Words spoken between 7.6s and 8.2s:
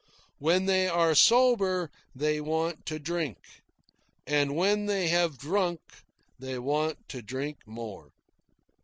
more.